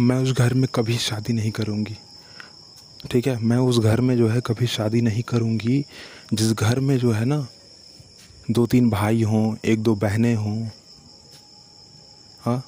मैं 0.00 0.16
उस 0.16 0.32
घर 0.32 0.54
में 0.54 0.68
कभी 0.74 0.96
शादी 0.98 1.32
नहीं 1.32 1.50
करूँगी। 1.50 1.96
ठीक 3.10 3.26
है? 3.26 3.36
मैं 3.38 3.56
उस 3.56 3.78
घर 3.78 4.00
में 4.00 4.16
जो 4.16 4.28
है 4.28 4.40
कभी 4.40 4.66
शादी 4.66 5.00
नहीं 5.00 5.22
करूँगी। 5.22 5.84
जिस 6.34 6.52
घर 6.52 6.80
में 6.80 6.98
जो 6.98 7.10
है 7.12 7.24
ना 7.24 7.46
दो 8.50 8.66
तीन 8.66 8.90
भाई 8.90 9.22
हों 9.22 9.54
एक 9.64 9.82
दो 9.82 9.94
बहनें 9.94 10.34
हों 10.34 10.68
हाँ 12.40 12.62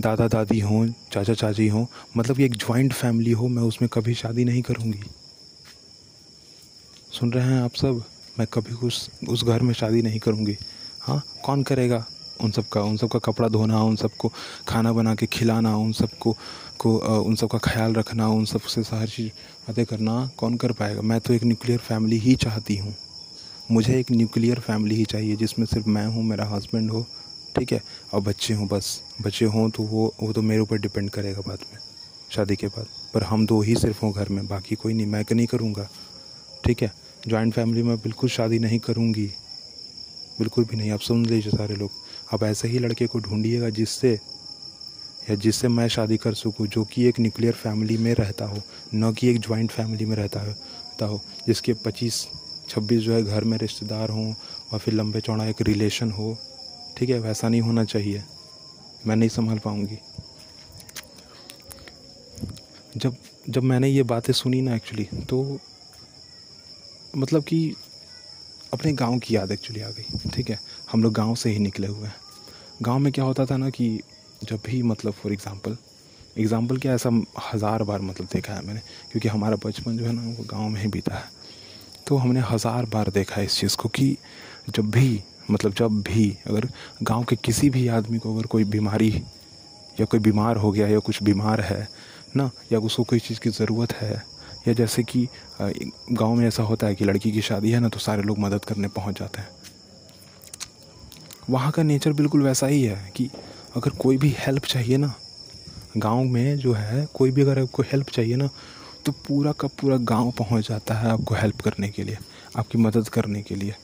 दादा 0.00 0.26
दादी 0.28 0.60
हों 0.60 0.86
चाचा 1.12 1.34
चाची 1.34 1.68
हों 1.68 1.86
मतलब 2.16 2.40
एक 2.40 2.56
ज्वाइंट 2.56 2.92
फैमिली 2.92 3.32
हो, 3.32 3.48
मैं 3.48 3.62
उसमें 3.62 3.88
कभी 3.92 4.14
शादी 4.14 4.44
नहीं 4.44 4.62
करूँगी। 4.62 5.02
सुन 7.12 7.32
रहे 7.32 7.44
हैं 7.44 7.62
आप 7.62 7.74
सब? 7.74 8.02
मैं 8.38 8.46
कभी 8.52 8.74
उस 8.86 9.08
उस 9.28 9.44
घर 9.44 9.60
में 9.60 9.72
शादी 9.74 10.02
नहीं 10.02 10.18
करूँगी। 10.18 10.56
हाँ 11.00 11.22
कौन 11.44 11.62
करेगा? 11.62 12.04
उन 12.40 12.50
सब 12.50 12.68
का 12.68 12.82
उन 12.82 12.96
सब 12.96 13.08
का 13.08 13.18
कपड़ा 13.18 13.48
धोना, 13.48 13.82
उन 13.82 13.96
सबको 13.96 14.32
खाना 14.68 14.92
बना 14.92 15.14
के 15.14 15.26
खिलाना, 15.26 15.76
उन 15.76 15.92
सबको 15.92 16.36
को 16.76 16.96
उन 17.20 17.34
सब 17.34 17.48
का 17.48 17.58
ख्याल 17.58 17.94
रखना, 17.94 18.28
उन 18.28 18.44
सबसे 18.44 18.80
हर 18.90 19.08
चीज़, 19.08 19.28
बातें 19.68 19.84
करना, 19.86 20.14
कौन 20.36 20.56
कर 20.56 20.72
पाएगा? 20.72 21.02
मैं 21.02 21.20
तो 21.20 21.34
एक 21.34 21.44
न्यूक्लियर 21.44 21.78
फैमिली 21.80 22.18
ही 22.18 22.34
चाहती 22.36 22.76
हूँ। 22.76 22.94
मुझे 23.70 23.98
एक 24.00 24.10
न्यूक्लियर 24.12 24.60
फैमिली 24.60 24.94
ही 24.94 25.04
चाहिए, 25.04 25.36
जिसमें 25.36 25.66
सिर्फ़ 25.66 25.88
मैं 25.88 26.06
हूँ, 26.06 26.24
मेरा 26.24 26.44
हस्बैंड 26.46 26.90
हो, 26.90 27.04
ठीक 27.54 27.72
है? 27.72 27.82
और 28.14 28.20
बच्चे 28.20 28.54
हों 28.54 28.66
बस। 28.68 29.00
बच्चे 29.22 29.44
हों 29.46 29.68
तो 29.70 29.82
वो 29.84 30.12
वो 30.22 30.32
तो 30.32 30.42
मेरे 30.42 30.60
ऊपर 30.60 30.78
डिपेंड 30.78 31.10
करेगा 31.10 31.40
बाद 31.40 31.58
में, 31.72 31.78
शादी 32.30 32.56
के 32.56 32.66
बाद। 32.68 32.86
पर 33.14 33.22
हम 33.22 33.46
दो 33.46 33.60
ही 33.60 33.74
सिर्फ़ 33.76 34.04
हों 34.04 34.12
घर 34.12 34.28
में, 34.28 34.46
बाकी 34.48 34.74
कोई 34.74 34.94
नहीं। 34.94 35.06
मैं 35.06 35.24
नहीं 35.32 35.46
करूँगा, 35.46 35.88
ठीक 36.64 36.82
है? 36.82 36.92
जॉइंट 37.28 37.54
फैमिली 37.54 37.82
में 37.82 37.96
बिल्कुल 37.96 38.30
शादी 38.30 38.58
नहीं 38.58 38.78
करूँगी। 38.78 39.26
बिल्कुल 40.38 40.64
भी 40.64 40.76
नहीं। 40.76 40.90
आप 40.90 41.00
सुन 41.00 41.24
लीजिए 41.26 41.52
सारे 41.52 41.74
लोग। 41.76 41.90
अब 42.32 42.42
ऐसे 42.44 42.68
ही 42.68 42.78
लड़के 42.78 43.06
को 43.06 43.18
ढूंढिएगा 43.18 43.68
जिससे 43.70 44.18
या 45.30 45.34
जिससे 45.34 45.68
मैं 45.68 45.88
शादी 45.88 46.16
कर 46.16 46.34
सकूँ, 46.34 46.66
जो 46.66 46.84
कि 46.84 47.04
एक 47.04 47.20
न्यूक्लियर 47.20 47.52
फैमिली 47.52 47.96
में 47.96 48.14
रहता 48.14 48.44
हो, 48.44 48.62
न 48.94 49.12
कि 49.12 49.28
एक 49.28 49.40
ज्वाइंट 49.40 49.70
फैमिली 49.70 50.04
में 50.04 50.16
रहता 50.16 50.40
हो 50.40 50.54
हो, 51.06 51.20
जिसके 51.46 51.72
पच्चीस, 51.74 52.28
छब्बीस 52.68 53.00
जो 53.00 53.12
है 53.12 53.22
घर 53.22 53.44
में 53.44 53.58
रिश्तेदार 53.58 54.08
हों 54.08 54.34
और 54.72 54.78
फिर 54.78 54.94
लंबे 54.94 55.20
चौड़ा 55.20 55.44
एक 55.44 55.62
रिलेशन 55.62 56.10
हो, 56.10 56.38
ठीक 56.96 57.10
है, 57.10 57.18
वैसा 57.18 57.48
नहीं 57.48 57.60
होना 57.60 57.84
चाहिए। 57.84 58.24
मैं 59.06 59.16
नहीं 59.16 59.28
संभाल 59.28 59.58
पाऊँगी। 59.58 59.98
जब 62.96 63.16
जब 63.48 63.62
मैंने 63.62 63.88
ये 63.88 64.02
बातें 64.02 64.32
सुनी 64.32 64.60
ना 64.60 64.74
एक्चुअली 64.74 65.04
तो 65.04 65.58
मतलब 67.16 67.44
कि 67.44 67.74
अपने 68.72 68.92
गाँव 68.92 69.18
की 69.18 69.36
याद 69.36 69.52
एक्चुअली 69.52 69.80
आ 69.80 69.88
गई, 69.88 70.30
ठीक 70.34 70.50
है। 70.50 70.58
हम 70.92 71.02
लोग 71.02 71.12
गाँव 71.12 71.34
से 71.34 71.50
ही 71.50 71.58
निकले 71.58 71.86
हुए 71.86 72.06
हैं। 72.06 72.14
गाँव 72.82 72.98
में 72.98 73.12
क्या 73.12 73.24
होता 73.24 73.46
था 73.46 73.56
ना 73.56 73.70
कि 73.70 74.00
जब 74.42 74.60
भी 74.66 74.82
मतलब 74.82 75.12
फॉर 75.12 75.32
एग्ज़ाम्पल 75.32 75.76
एग्ज़ाम्पल 76.38 76.76
क्या 76.76 76.94
ऐसा 76.94 77.10
हज़ार 77.44 77.82
बार 77.82 78.00
मतलब 78.00 78.28
देखा 78.32 78.54
है 78.54 78.66
मैंने, 78.66 78.80
क्योंकि 79.12 79.28
हमारा 79.28 79.56
बचपन 79.56 79.96
जो 79.98 80.04
है 80.04 80.12
ना, 80.12 80.22
वो 80.28 80.44
गाँव 80.44 80.68
में 80.68 80.80
ही 80.80 80.88
बीता 80.88 81.14
है। 81.14 81.24
तो 82.06 82.16
हमने 82.16 82.40
हज़ार 82.40 82.86
बार 82.86 83.10
देखा 83.10 83.34
है 83.36 83.44
इस 83.44 83.58
चीज़ 83.58 83.76
को 83.76 83.88
कि 83.88 84.16
जब 84.70 84.90
भी 84.90 85.22
मतलब 85.50 85.74
जब 85.74 86.02
भी 86.02 86.28
अगर 86.46 86.68
गाँव 87.02 87.24
के 87.24 87.36
किसी 87.36 87.70
भी 87.70 87.86
आदमी 87.88 88.18
को 88.18 88.34
अगर 88.34 88.46
कोई 88.46 88.64
बीमारी, 88.66 89.10
या 90.00 90.04
कोई 90.04 90.20
बीमार 90.20 90.56
हो 90.56 90.70
गया, 90.72 90.86
या 90.88 90.98
कुछ 90.98 91.22
बीमार 91.22 91.60
है 91.60 91.88
ना, 92.36 92.50
या 92.72 92.78
उसको 92.80 93.04
कोई 93.04 93.18
चीज़ 93.18 93.40
की 93.40 93.50
ज़रूरत 93.50 93.92
है, 93.92 94.22
या 94.68 94.74
जैसे 94.74 95.02
कि 95.02 95.26
गाँव 95.60 96.34
में 96.34 96.46
ऐसा 96.46 96.62
होता 96.62 96.86
है 96.86 96.94
कि 96.94 97.04
लड़की 97.04 97.32
की 97.32 97.42
शादी 97.42 97.70
है 97.70 97.80
ना 97.80 97.88
तो 97.88 97.98
सारे 97.98 98.22
लोग 98.22 98.38
मदद 98.38 98.64
करने 98.64 98.88
पहुँच 98.90 99.18
जाते 99.18 99.40
हैं। 99.40 99.48
वहाँ 101.50 101.70
का 101.72 101.82
नेचर 101.82 102.12
बिल्कुल 102.12 102.42
वैसा 102.42 102.66
ही 102.66 102.82
है 102.82 103.12
कि 103.16 103.28
अगर 103.76 103.90
कोई 103.98 104.16
भी 104.16 104.34
हेल्प 104.38 104.64
चाहिए 104.64 104.96
ना, 104.96 105.14
गाँव 105.96 106.22
में 106.24 106.56
जो 106.58 106.72
है, 106.72 107.06
कोई 107.14 107.30
भी 107.30 107.42
अगर 107.42 107.58
आपको 107.58 107.82
हेल्प 107.82 108.10
चाहिए 108.10 108.36
ना 108.36 108.48
तो 109.06 109.12
पूरा 109.26 109.52
का 109.52 109.68
पूरा 109.80 109.96
गाँव 109.96 110.30
पहुँच 110.38 110.68
जाता 110.68 110.94
है 110.94 111.10
आपको 111.10 111.34
हेल्प 111.34 111.60
करने 111.60 111.88
के 111.88 112.04
लिए, 112.04 112.16
आपकी 112.56 112.78
मदद 112.78 113.08
करने 113.08 113.42
के 113.42 113.54
लिए। 113.54 113.74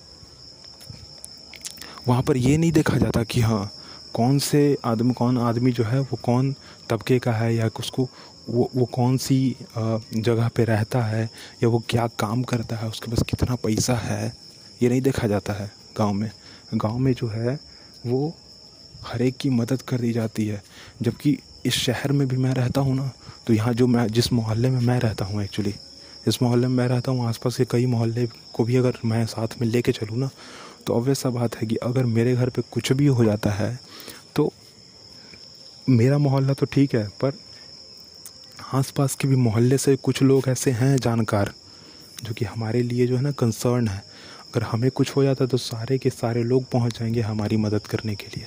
वहाँ 2.08 2.22
पर 2.22 2.36
ये 2.36 2.56
नहीं 2.56 2.72
देखा 2.72 2.96
जाता 2.98 3.22
कि 3.24 3.40
हाँ 3.40 3.70
कौन 4.14 4.38
से 4.38 4.76
आदमी, 4.84 5.12
कौन 5.14 5.38
आदमी 5.38 5.72
जो 5.72 5.84
है, 5.84 6.00
वो 6.00 6.18
कौन 6.22 6.54
तबके 6.90 7.18
का 7.18 7.32
है 7.32 7.54
या 7.54 7.68
उसको, 7.78 8.08
वो 8.48 8.70
वो 8.74 8.84
कौन 8.84 9.16
सी 9.16 9.56
जगह 9.76 10.48
पे 10.48 10.64
रहता 10.64 11.02
है 11.02 11.24
या 11.62 11.68
वो 11.68 11.82
क्या 11.88 12.06
काम 12.18 12.42
करता 12.42 12.76
है, 12.76 12.88
उसके 12.88 13.10
पास 13.10 13.22
कितना 13.28 13.54
पैसा 13.54 13.94
है, 13.96 14.32
ये 14.82 14.88
नहीं 14.88 15.00
देखा 15.02 15.26
जाता 15.28 15.52
है 15.52 15.70
गाँव 15.98 16.12
में। 16.12 16.30
गाँव 16.74 16.98
में 16.98 17.12
जो 17.12 17.28
है, 17.28 17.58
वो 18.06 18.34
हर 19.04 19.22
एक 19.22 19.36
की 19.36 19.50
मदद 19.50 19.82
कर 19.82 20.00
दी 20.00 20.12
जाती 20.12 20.46
है। 20.46 20.62
जबकि 21.02 21.38
इस 21.66 21.74
शहर 21.74 22.12
में 22.12 22.26
भी 22.28 22.36
मैं 22.36 22.52
रहता 22.54 22.80
हूँ 22.80 22.94
ना 22.96 23.10
तो 23.46 23.52
यहाँ 23.52 23.72
जो 23.74 23.86
मैं, 23.86 24.06
जिस 24.08 24.32
मोहल्ले 24.32 24.70
में 24.70 24.80
मैं 24.80 24.98
रहता 25.00 25.24
हूँ 25.24 25.42
एक्चुअली 25.42 25.74
जिस 26.24 26.40
मोहल्ले 26.42 26.66
में 26.66 26.76
मैं 26.76 26.86
रहता 26.88 27.12
हूँ, 27.12 27.26
आसपास 27.28 27.56
के 27.56 27.64
कई 27.64 27.86
मोहल्ले 27.86 28.26
को 28.54 28.64
भी 28.64 28.76
अगर 28.76 28.98
मैं 29.04 29.24
साथ 29.26 29.60
में 29.60 29.68
लेके 29.68 29.92
चलूँ 29.92 30.18
ना 30.18 30.28
तो 30.86 30.94
ऑब्वियस 30.94 31.18
सा 31.18 31.30
बात 31.30 31.56
है 31.56 31.66
कि 31.66 31.76
अगर 31.82 32.04
मेरे 32.06 32.34
घर 32.34 32.48
पे 32.48 32.62
कुछ 32.72 32.92
भी 32.92 33.06
हो 33.08 33.24
जाता 33.24 33.50
है 33.50 33.78
तो 34.36 34.52
मेरा 35.86 36.18
मोहल्ला 36.18 36.52
तो 36.52 36.66
ठीक 36.66 36.94
है, 36.94 37.06
पर 37.20 37.32
आसपास 38.74 39.14
के 39.14 39.28
भी 39.28 39.36
मोहल्ले 39.38 39.78
से 39.78 39.96
कुछ 39.98 40.22
लोग 40.22 40.48
ऐसे 40.48 40.70
हैं 40.70 40.96
जानकार, 40.96 41.52
जो 42.24 42.34
कि 42.34 42.44
हमारे 42.44 42.82
लिए 42.82 43.06
जो 43.06 43.16
है 43.16 43.22
ना 43.22 43.30
कंसर्न 43.32 43.88
है। 43.88 43.98
अगर 44.46 44.62
हमें 44.62 44.90
कुछ 44.90 45.14
हो 45.16 45.22
जाता 45.24 45.46
तो 45.46 45.56
सारे 45.58 45.98
के 45.98 46.10
सारे 46.10 46.42
लोग 46.44 46.64
पहुँच 46.70 46.98
जाएँगे 46.98 47.20
हमारी 47.20 47.56
मदद 47.56 47.86
करने 47.86 48.14
के 48.14 48.26
लिए। 48.36 48.46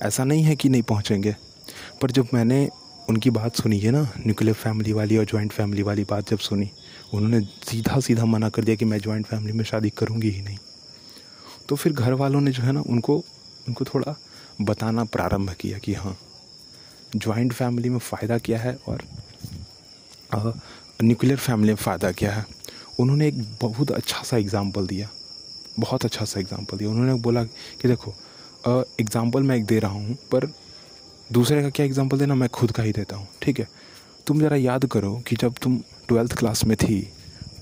ऐसा 0.00 0.24
नहीं 0.24 0.42
है 0.42 0.56
कि 0.56 0.68
नहीं 0.68 0.82
पहुँचेंगे। 0.82 1.34
पर 2.02 2.10
जब 2.10 2.28
मैंने 2.34 2.68
उनकी 3.08 3.30
बात 3.30 3.56
सुनी 3.56 3.78
है 3.80 3.90
ना 3.90 4.02
न्यूक्लियर 4.18 4.54
फैमिली 4.54 4.92
वाली 4.92 5.16
और 5.16 5.24
जॉइंट 5.24 5.52
फैमिली 5.52 5.82
वाली 5.82 6.04
बात 6.04 6.30
जब 6.30 6.38
सुनी, 6.38 6.70
उन्होंने 7.14 7.40
सीधा 7.68 8.00
सीधा 8.00 8.24
मना 8.24 8.48
कर 8.48 8.64
दिया 8.64 8.76
कि 8.76 8.84
मैं 8.84 8.98
जॉइंट 9.00 9.26
फैमिली 9.26 9.52
में 9.52 9.64
शादी 9.64 9.90
करूँगी 9.90 10.30
ही 10.30 10.42
नहीं। 10.42 10.58
तो 11.68 11.76
फिर 11.76 11.92
घर 11.92 12.12
वालों 12.14 12.40
ने 12.40 12.52
जो 12.52 12.62
है 12.62 12.72
ना, 12.72 12.80
उनको 12.80 13.16
उनको 13.68 13.84
थोड़ा 13.84 14.14
बताना 14.60 15.04
प्रारंभ 15.06 15.50
किया 15.60 15.78
कि 15.78 15.94
हाँ 15.94 16.16
जॉइंट 17.16 17.52
फैमिली 17.52 17.88
में 17.88 17.98
फ़ायदा 17.98 18.38
क्या 18.38 18.58
है 18.58 18.78
और 18.88 19.02
न्यूक्लियर 21.02 21.38
फैमिली 21.38 21.68
में 21.68 21.76
फ़ायदा 21.76 22.10
क्या 22.12 22.32
है। 22.32 22.44
उन्होंने 23.00 23.28
एक 23.28 23.42
बहुत 23.62 23.90
अच्छा 23.92 24.22
सा 24.22 24.36
एग्ज़ाम्पल 24.36 24.86
दिया, 24.86 25.08
बहुत 25.78 26.04
अच्छा 26.04 26.24
सा 26.24 26.40
एग्ज़ाम्पल 26.40 26.78
दिया। 26.78 26.90
उन्होंने 26.90 27.14
बोला 27.22 27.44
कि 27.44 27.88
देखो 27.88 28.14
एग्ज़ाम्पल 28.64 29.42
मैं 29.42 29.56
एक 29.56 29.64
दे 29.66 29.78
रहा 29.78 29.90
हूँ, 29.90 30.14
पर 30.32 30.46
दूसरे 31.30 31.62
का 31.62 31.70
क्या 31.70 31.86
एग्ज़ाम्पल 31.86 32.18
देना? 32.18 32.34
मैं 32.34 32.48
खुद 32.50 32.70
का 32.72 32.82
ही 32.82 32.92
देता 32.92 33.16
हूँ, 33.16 33.26
ठीक 33.42 33.58
है? 33.60 33.68
तुम 34.26 34.40
ज़रा 34.40 34.56
याद 34.56 34.86
करो 34.86 35.14
कि 35.28 35.36
जब 35.36 35.54
तुम 35.62 35.78
ट्वेल्थ 36.08 36.36
क्लास 36.38 36.64
में 36.64 36.76
थी 36.78 37.00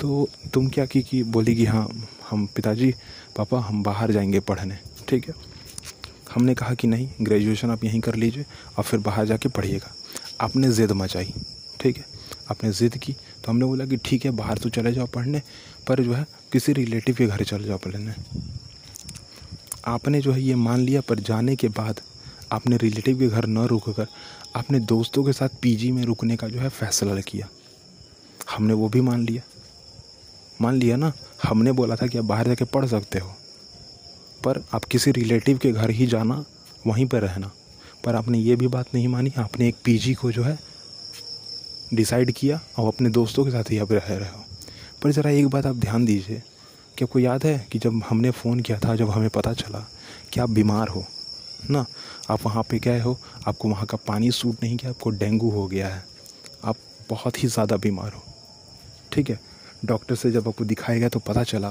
तो 0.01 0.29
तुम 0.55 0.69
क्या 0.69 0.85
की, 0.87 1.03
कि 1.03 1.23
बोली 1.25 1.55
कि 1.57 1.65
हाँ 1.67 1.89
हम 2.31 2.47
पिताजी, 2.57 2.93
पापा, 3.37 3.61
हम 3.61 3.83
बाहर 3.83 4.13
जाएँगे 4.13 4.41
पढ़ने, 4.41 4.79
ठीक 5.09 5.29
है? 5.29 5.35
हमने 6.35 6.55
कहा 6.55 6.75
कि 6.75 6.89
नहीं 6.89 7.09
ग्रेजुएशन 7.23 7.71
आप 7.71 7.85
यहीं 7.85 8.01
कर 8.01 8.15
लीजिए 8.15 8.45
और 8.79 8.85
फिर 8.85 9.01
बाहर 9.01 9.27
जाके 9.27 9.49
पढ़िएगा। 9.49 9.95
आपने 10.41 10.71
ज़िद 10.71 10.93
मचाई, 10.93 11.33
ठीक 11.81 11.97
है? 11.97 12.05
आपने 12.51 12.71
ज़िद 12.73 12.97
की 12.97 13.13
तो 13.13 13.51
हमने 13.51 13.65
बोला 13.65 13.87
कि 13.87 13.97
ठीक 13.97 14.25
है, 14.25 14.31
बाहर 14.33 14.59
तो 14.59 14.69
चले 14.71 14.93
जाओ 14.93 15.07
पढ़ने, 15.07 15.43
पर 15.89 16.03
जो 16.05 16.13
है, 16.13 16.25
किसी 16.53 16.73
रिलेटिव 16.73 17.15
के 17.15 17.27
घर 17.27 17.45
चले 17.45 17.65
जाओ 17.65 17.79
पढ़ने। 17.79 18.15
आपने 19.89 20.21
जो 20.21 20.33
है 20.33 20.43
ये 20.43 20.55
मान 20.55 20.81
लिया, 20.81 21.01
पर 21.01 21.19
जाने 21.19 21.57
के 21.57 21.69
बाद 21.69 22.01
आपने 22.53 22.77
रिलेटिव 22.77 23.19
के 23.19 23.29
घर 23.29 23.47
न 23.47 23.59
रुक 23.59 23.91
कर 23.91 24.07
आपने 24.57 24.81
दोस्तों 24.81 25.25
के 25.25 25.33
साथ 25.33 25.49
पीजी 25.63 25.93
में 25.93 26.05
रुकने 26.05 26.37
का 26.37 26.49
जो 26.49 26.59
है 26.59 26.69
फैसला 26.69 27.21
किया। 27.21 27.49
हमने 28.51 28.75
वो 28.75 28.89
भी 28.89 29.01
मान 29.01 29.23
लिया। 29.23 29.43
मान 30.63 30.75
लिया 30.75 30.97
ना? 30.97 31.13
हमने 31.45 31.73
बोला 31.73 31.97
था 31.97 32.07
कि 32.07 32.19
आप 32.19 32.25
बाहर 32.25 32.47
जाके 32.47 32.65
पढ़ 32.65 32.87
सकते 32.87 33.19
हो। 33.19 33.35
पर 34.45 34.65
आप 34.75 34.85
किसी 34.85 35.11
रिलेटिव 35.11 35.59
के 35.59 35.73
घर 35.73 35.91
ही 35.91 36.07
जाना, 36.07 36.45
वहीं 36.87 37.07
पर 37.07 37.21
रहना। 37.23 37.51
पर 38.05 38.15
आपने 38.15 38.39
ये 38.39 38.57
भी 38.57 38.67
बात 38.67 38.87
नहीं 38.95 39.09
मानी, 39.09 39.33
आपने 39.39 39.69
एक 39.69 39.77
पीजी 39.85 40.15
को 40.15 40.33
जो 40.33 40.43
है 40.43 40.59
डिसाइड 41.95 42.33
किया 42.33 42.61
और 42.79 42.89
अपने 42.89 43.11
दोस्तों 43.11 43.45
के 43.45 43.51
साथ 43.51 43.65
ही 43.71 43.79
आप 43.79 43.93
रह 43.93 44.05
रहे 44.09 44.29
हो। 44.29 44.45
पर 45.03 45.13
ज़रा 45.13 45.31
एक 45.31 45.49
बात 45.49 45.67
आप 45.67 45.77
ध्यान 45.77 46.05
दीजिए। 46.05 46.43
कि 46.99 47.05
आपको 47.05 47.19
याद 47.19 47.45
है 47.45 47.67
कि 47.73 47.79
जब 47.79 48.03
हमने 48.09 48.31
फ़ोन 48.31 48.61
किया 48.61 48.79
था, 48.79 48.97
जब 48.97 49.11
हमें 49.11 49.31
पता 49.31 49.53
चला 49.53 49.89
कि 50.33 50.41
आप 50.41 50.51
बीमार 50.51 50.89
हो, 50.89 51.05
ना? 51.71 51.87
आप 52.31 52.41
वहाँ 52.43 52.63
पे 52.63 52.79
गए 52.79 53.01
हो, 53.01 53.19
आपको 53.47 53.69
वहाँ 53.69 53.87
का 53.87 53.97
पानी 53.97 54.31
सूट 54.31 54.63
नहीं 54.63 54.77
किया, 54.77 54.91
आपको 54.91 55.11
डेंगू 55.11 55.51
हो 55.51 55.67
गया 55.67 55.89
है। 55.89 56.05
आप 56.65 56.77
बहुत 57.11 57.43
ही 57.43 57.49
ज़्यादा 57.49 57.77
बीमार 57.77 58.13
हो। 58.13 58.23
ठीक 59.13 59.31
है? 59.31 59.41
डॉक्टर 59.85 60.15
से 60.15 60.31
जब 60.31 60.49
आपको 60.49 60.65
दिखाया 60.65 60.99
गया 60.99 61.09
तो 61.09 61.19
पता 61.19 61.43
चला 61.43 61.71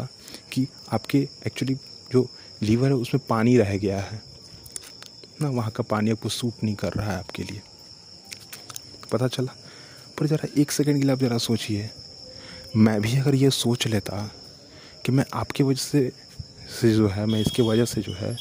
कि 0.51 0.67
आपके 0.93 1.27
एक्चुअली 1.47 1.75
जो 2.11 2.27
लीवर 2.61 2.87
है, 2.87 2.93
उसमें 2.93 3.21
पानी 3.29 3.57
रह 3.57 3.77
गया 3.77 3.99
है। 3.99 4.21
ना? 5.41 5.49
वहाँ 5.49 5.71
का 5.71 5.83
पानी 5.83 6.11
आपको 6.11 6.29
सूट 6.29 6.63
नहीं 6.63 6.75
कर 6.75 6.93
रहा 6.93 7.11
है 7.11 7.19
आपके 7.19 7.43
लिए। 7.43 7.61
पता 9.11 9.27
चला? 9.27 9.55
पर 10.19 10.27
ज़रा 10.27 10.47
एक 10.61 10.71
सेकंड 10.71 10.97
के 10.97 11.01
लिए 11.01 11.11
आप 11.11 11.19
ज़रा 11.19 11.37
सोचिए। 11.37 11.89
मैं 12.75 13.01
भी 13.01 13.17
अगर 13.17 13.35
ये 13.35 13.49
सोच 13.49 13.87
लेता 13.87 14.29
कि 15.07 15.11
मैं 15.11 15.23
आपकी 15.33 15.63
वजह 15.63 15.79
से 15.79 16.11
से 16.71 16.91
जो 16.93 17.07
है, 17.07 17.25
मैं 17.25 17.39
इसकी 17.41 17.61
वजह 17.61 17.85
से 17.85 18.01
जो 18.01 18.13
है, 18.13 18.35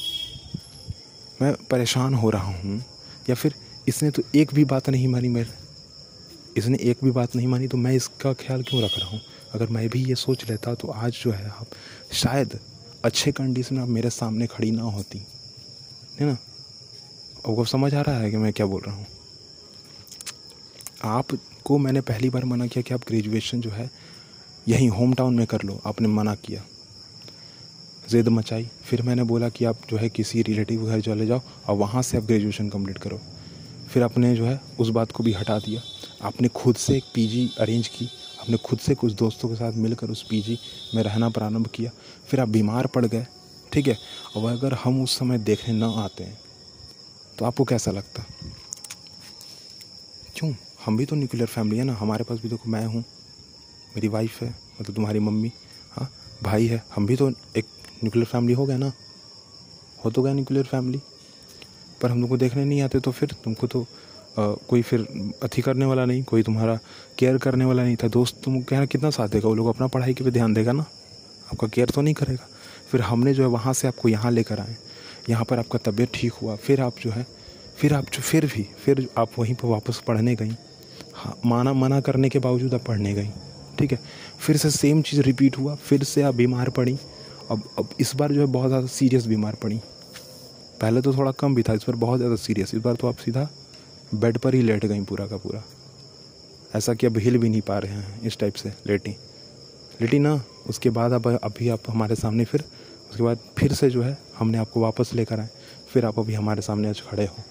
मैं 1.41 1.53
परेशान 1.71 2.13
हो 2.13 2.29
रहा 2.29 2.47
हूँ। 2.53 2.83
या 3.29 3.35
फिर 3.35 3.53
इसने 3.87 4.09
तो 4.11 4.23
एक 4.35 4.53
भी 4.53 4.65
बात 4.65 4.89
नहीं 4.89 5.07
मानी 5.07 5.29
मेरे, 5.29 5.53
इसने 6.57 6.77
एक 6.81 7.03
भी 7.03 7.11
बात 7.11 7.35
नहीं 7.35 7.47
मानी 7.47 7.67
तो 7.67 7.77
मैं 7.77 7.93
इसका 7.93 8.33
ख्याल 8.33 8.63
क्यों 8.63 8.83
रख 8.83 8.97
रहा 8.99 9.09
हूँ? 9.09 9.21
अगर 9.53 9.67
मैं 9.67 9.87
भी 9.89 10.03
ये 10.05 10.15
सोच 10.15 10.49
लेता 10.49 10.73
तो 10.73 10.87
आज 10.87 11.11
जो 11.23 11.31
है 11.31 11.47
आप 11.49 11.67
शायद 12.13 12.59
अच्छे 13.05 13.31
कंडीशन 13.31 13.75
में 13.75 13.81
आप 13.81 13.89
मेरे 13.89 14.09
सामने 14.09 14.47
खड़ी 14.47 14.71
ना 14.71 14.83
होती। 14.83 15.25
है 16.19 16.25
ना? 16.27 16.31
आपको 16.31 17.65
समझ 17.65 17.93
आ 17.93 18.01
रहा 18.01 18.17
है 18.17 18.31
कि 18.31 18.37
मैं 18.37 18.51
क्या 18.53 18.65
बोल 18.65 18.81
रहा 18.81 18.95
हूँ? 18.95 19.05
आपको 21.03 21.77
मैंने 21.77 22.01
पहली 22.01 22.29
बार 22.29 22.45
मना 22.45 22.67
किया 22.67 22.81
कि 22.81 22.93
आप 22.93 23.07
ग्रेजुएशन 23.07 23.61
जो 23.61 23.69
है 23.69 23.89
यहीं 24.67 24.89
होम 24.89 25.13
टाउन 25.13 25.35
में 25.35 25.45
कर 25.47 25.61
लो, 25.63 25.79
आपने 25.85 26.07
मना 26.07 26.33
किया। 26.35 26.63
ज़िद 28.09 28.27
मचाई। 28.27 28.67
फिर 28.85 29.01
मैंने 29.01 29.23
बोला 29.23 29.49
कि 29.49 29.65
आप 29.65 29.77
जो 29.89 29.97
है 29.97 30.09
किसी 30.09 30.41
रिलेटिव 30.41 30.85
घर 30.85 31.01
चले 31.01 31.25
जाओ, 31.25 31.41
और 31.67 31.75
वहाँ 31.75 32.01
से 32.01 32.17
आप 32.17 32.23
ग्रेजुएशन 32.23 32.69
कंप्लीट 32.69 32.97
करो। 32.97 33.19
फिर 33.89 34.03
आपने 34.03 34.35
जो 34.35 34.45
है 34.45 34.59
उस 34.79 34.89
बात 34.89 35.11
को 35.11 35.23
भी 35.23 35.33
हटा 35.33 35.57
दिया। 35.59 35.81
आपने 36.21 36.47
खुद 36.47 36.75
से 36.75 36.95
एक 36.97 37.03
पीजी 37.15 37.49
अरेंज 37.59 37.87
की। 37.87 38.09
आपने 38.41 38.57
खुद 38.57 38.79
से 38.79 38.95
कुछ 38.95 39.13
दोस्तों 39.13 39.49
के 39.49 39.55
साथ 39.55 39.73
मिलकर 39.75 40.09
उस 40.09 40.25
पीजी 40.29 40.57
में 40.95 41.01
रहना 41.03 41.29
प्रारंभ 41.29 41.67
किया। 41.67 41.91
फिर 42.27 42.39
आप 42.39 42.49
बीमार 42.49 42.87
पड़ 42.87 43.05
गए, 43.05 43.25
ठीक 43.71 43.87
है? 43.87 43.97
और 44.35 44.51
अगर 44.51 44.73
हम 44.73 45.01
उस 45.03 45.17
समय 45.19 45.37
देखने 45.39 45.73
ना 45.73 45.87
आते 46.03 46.23
हैं 46.23 46.39
तो 47.37 47.45
आपको 47.45 47.63
कैसा 47.63 47.91
लगता? 47.91 48.25
क्यों? 50.35 50.53
हम 50.85 50.97
भी 50.97 51.05
तो 51.05 51.15
न्यूक्लियर 51.15 51.47
फैमिली 51.47 51.77
है 51.77 51.83
ना। 51.83 51.93
हमारे 51.93 52.23
पास 52.23 52.39
भी 52.39 52.49
देखो, 52.49 52.69
मैं 52.69 52.85
हूँ। 52.85 53.03
मेरी 53.95 54.07
वाइफ 54.07 54.41
है 54.41 54.49
मतलब 54.81 54.95
तुम्हारी 54.95 55.19
मम्मी। 55.19 55.51
हाँ 55.91 56.09
भाई 56.43 56.67
है। 56.67 56.83
हम 56.95 57.05
भी 57.07 57.15
तो 57.15 57.29
एक 57.29 57.65
न्यूक्लियर 58.03 58.25
फैमिली 58.25 58.53
हो 58.53 58.65
गया 58.65 58.77
ना। 58.77 58.91
हो 60.05 60.11
तो 60.11 60.21
गया 60.21 60.33
न्यूक्लियर 60.33 60.65
फैमिली 60.65 61.01
पर 62.01 62.11
हम 62.11 62.19
तुमको 62.21 62.37
देखने 62.37 62.65
नहीं 62.65 62.81
आते 62.81 62.99
तो 62.99 63.11
फिर 63.11 63.35
तुमको 63.43 63.67
तो 63.67 63.81
आ, 63.81 64.53
कोई 64.69 64.81
फिर 64.81 65.01
अथी 65.43 65.61
करने 65.61 65.85
वाला 65.85 66.05
नहीं 66.05 66.23
कोई 66.23 66.43
तुम्हारा 66.43 66.77
केयर 67.19 67.37
करने 67.37 67.65
वाला 67.65 67.83
नहीं 67.83 67.95
था। 67.95 68.07
दोस्त 68.07 68.41
तुम 68.43 68.61
कहना 68.61 68.85
कितना 68.85 69.09
साथ 69.09 69.29
देगा 69.29 69.47
वो 69.47 69.55
लोग 69.55 69.67
अपना 69.67 69.87
पढ़ाई 69.87 70.13
के 70.13 70.23
पे 70.23 70.31
ध्यान 70.31 70.53
देगा 70.53 70.71
ना। 70.71 70.85
आपका 71.53 71.67
केयर 71.67 71.89
तो 71.89 72.01
नहीं 72.01 72.13
करेगा। 72.13 72.47
फिर 72.91 73.01
हमने 73.01 73.33
जो 73.33 73.43
है 73.43 73.49
वहाँ 73.49 73.73
से 73.73 73.87
आपको 73.87 74.09
यहाँ 74.09 74.31
लेकर 74.31 74.59
आए। 74.59 74.75
यहाँ 75.29 75.45
पर 75.45 75.59
आपका 75.59 75.79
तबीयत 75.85 76.11
ठीक 76.13 76.33
हुआ। 76.33 76.55
फिर 76.57 76.81
आप 76.81 76.99
जो 77.01 77.11
है 77.11 77.25
फिर 77.77 77.93
आप 77.93 78.05
जो 78.05 78.21
फिर 78.21 78.45
भी 78.45 78.63
फिर 78.85 79.07
आप 79.17 79.29
वहीं 79.39 79.55
पर 79.55 79.67
वापस 79.67 80.01
पढ़ने 80.07 80.35
गई। 80.35 80.55
हाँ 81.15 81.35
माना 81.45 81.73
मना 81.73 81.99
करने 82.01 82.29
के 82.29 82.39
बावजूद 82.39 82.73
आप 82.73 82.85
पढ़ने 82.85 83.13
गई। 83.13 83.29
ठीक 83.79 83.91
है? 83.91 83.99
फिर 84.39 84.57
से 84.57 84.69
सेम 84.71 85.01
चीज़ 85.01 85.21
रिपीट 85.21 85.57
हुआ, 85.57 85.75
फिर 85.75 86.03
से 86.03 86.21
आप 86.21 86.35
बीमार 86.35 86.69
पड़ी। 86.69 86.97
अब 87.51 87.63
अब 87.79 87.89
इस 87.99 88.15
बार 88.15 88.31
जो 88.31 88.41
है 88.41 88.47
बहुत 88.47 88.67
ज़्यादा 88.67 88.87
सीरियस 88.87 89.25
बीमार 89.25 89.55
पड़ी। 89.55 89.79
पहले 90.81 91.01
तो 91.01 91.13
थोड़ा 91.13 91.31
कम 91.31 91.55
भी 91.55 91.63
था, 91.63 91.73
इस 91.73 91.85
बार 91.87 91.95
बहुत 91.95 92.17
ज़्यादा 92.19 92.35
सीरियस 92.37 92.73
इस 92.75 92.81
बार 92.81 92.95
तो 92.95 93.07
आप 93.07 93.17
सीधा 93.17 93.47
बेड 94.15 94.37
पर 94.37 94.55
ही 94.55 94.61
लेट 94.61 94.85
गई 94.85 95.01
पूरा 95.03 95.27
का 95.27 95.37
पूरा। 95.37 95.63
ऐसा 96.75 96.93
कि 96.93 97.05
अब 97.07 97.17
हिल 97.17 97.37
भी 97.37 97.49
नहीं 97.49 97.61
पा 97.61 97.77
रहे 97.79 97.91
हैं 97.91 98.21
इस 98.21 98.37
टाइप 98.39 98.53
से, 98.53 98.73
लेटी। 98.87 99.15
लेटी 100.01 100.19
ना, 100.19 100.41
उसके 100.69 100.89
बाद 100.89 101.11
अब, 101.11 101.27
अभी 101.43 101.69
आप 101.69 101.89
हमारे 101.89 102.15
सामने 102.15 102.45
फिर, 102.45 102.63
उसके 103.09 103.23
बाद 103.23 103.39
फिर 103.57 103.73
से 103.73 103.89
जो 103.89 104.01
है 104.01 104.17
हमने 104.37 104.57
आपको 104.57 104.81
वापस 104.81 105.13
लेकर 105.13 105.39
आए। 105.39 105.49
फिर 105.93 106.05
आप 106.05 106.19
अभी 106.19 106.33
हमारे 106.33 106.61
सामने 106.61 106.89
आज 106.89 107.01
खड़े 107.01 107.25
हो। 107.25 107.43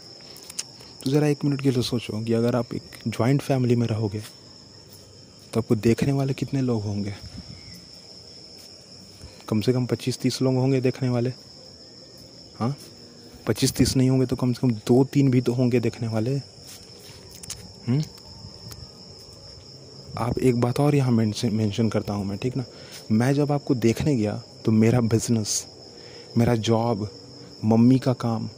तो 1.04 1.10
ज़रा 1.10 1.26
एक 1.26 1.44
मिनट 1.44 1.60
के 1.62 1.70
लिए 1.70 1.82
सोचो 1.82 2.20
कि 2.24 2.32
अगर 2.32 2.56
आप 2.56 2.74
एक 2.74 2.82
जॉइंट 3.08 3.42
फैमिली 3.42 3.76
में 3.76 3.86
रहोगे 3.86 4.22
तो 5.52 5.60
आपको 5.60 5.74
देखने 5.76 6.12
वाले 6.12 6.34
कितने 6.34 6.60
लोग 6.60 6.82
होंगे? 6.82 7.14
कम 9.48 9.60
से 9.60 9.72
कम 9.72 9.86
पच्चीस 9.86 10.18
तीस 10.18 10.40
लोग 10.42 10.54
होंगे 10.54 10.80
देखने 10.80 11.08
वाले। 11.08 11.32
हाँ? 12.58 12.76
पच्चीस 13.46 13.72
तीस 13.72 13.96
नहीं 13.96 14.10
होंगे 14.10 14.26
तो 14.26 14.36
कम 14.36 14.52
से 14.52 14.60
कम 14.60 14.70
दो 14.86 15.04
तीन 15.04 15.30
भी 15.30 15.40
तो 15.40 15.52
होंगे 15.52 15.80
देखने 15.80 16.08
वाले। 16.08 16.36
हम्म? 17.86 18.02
आप 20.18 20.38
एक 20.38 20.60
बात 20.60 20.80
और 20.80 20.94
यहाँ 20.94 21.12
मेंशन 21.12 21.88
करता 21.88 22.14
हूँ 22.14 22.24
मैं, 22.26 22.38
ठीक 22.38 22.56
ना? 22.56 22.64
मैं 23.10 23.32
जब 23.34 23.52
आपको 23.52 23.74
देखने 23.74 24.16
गया 24.16 24.42
तो 24.64 24.72
मेरा 24.72 25.00
बिज़नेस 25.00 25.66
मेरा 26.38 26.54
जॉब 26.54 27.08
मम्मी 27.64 27.98
का 27.98 28.12
काम, 28.12 28.48